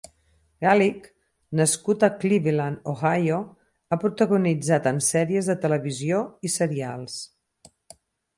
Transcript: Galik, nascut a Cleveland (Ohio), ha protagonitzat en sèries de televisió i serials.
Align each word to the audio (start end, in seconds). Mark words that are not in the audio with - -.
Galik, 0.63 1.03
nascut 1.59 2.05
a 2.07 2.09
Cleveland 2.23 2.89
(Ohio), 2.93 3.37
ha 3.97 4.01
protagonitzat 4.05 4.91
en 4.93 5.03
sèries 5.11 5.51
de 5.53 5.59
televisió 5.67 6.25
i 6.49 6.53
serials. 6.57 7.21